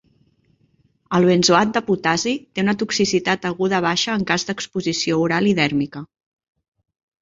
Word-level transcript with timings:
El 1.17 1.27
benzoat 1.29 1.75
de 1.75 1.83
potassi 1.91 2.33
té 2.57 2.65
una 2.65 2.75
toxicitat 2.85 3.47
aguda 3.53 3.85
baixa 3.89 4.19
en 4.19 4.29
cas 4.35 4.51
d'exposició 4.51 5.25
oral 5.29 5.55
i 5.55 5.57
dèrmica. 5.65 6.07